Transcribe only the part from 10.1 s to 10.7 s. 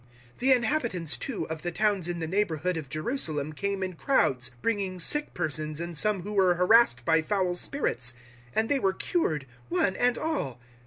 all.